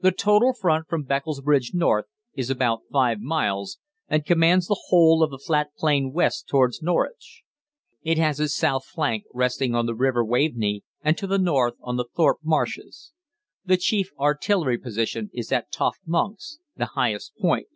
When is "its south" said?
8.40-8.84